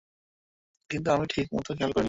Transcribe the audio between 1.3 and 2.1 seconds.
ঠিক মতো খেয়াল করিনি।